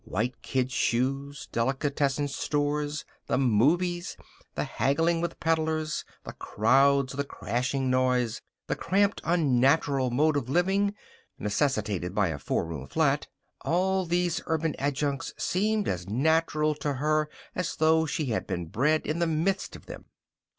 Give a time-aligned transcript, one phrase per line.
[0.03, 4.17] White kid shoes, delicatessen stores, the movies,
[4.55, 10.95] the haggling with peddlers, the crowds, the crashing noise, the cramped, unnatural mode of living
[11.37, 13.27] necessitated by a four room flat
[13.63, 19.05] all these urban adjuncts seemed as natural to her as though she had been bred
[19.05, 20.05] in the midst of them.